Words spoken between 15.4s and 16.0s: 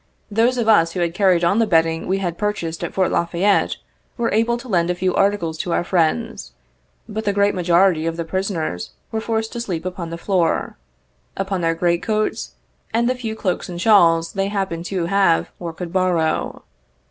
or could